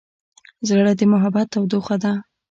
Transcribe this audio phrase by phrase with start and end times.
[0.67, 2.13] زړه د محبت تودوخه ده.